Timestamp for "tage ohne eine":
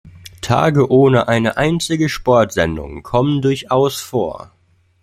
0.41-1.57